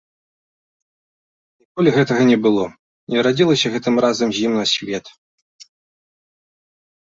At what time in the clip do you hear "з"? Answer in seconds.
4.39-4.49